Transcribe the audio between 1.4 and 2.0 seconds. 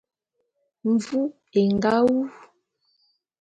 é nga